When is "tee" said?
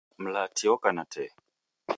1.13-1.29